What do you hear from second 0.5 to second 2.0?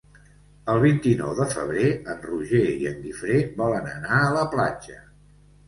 El vint-i-nou de febrer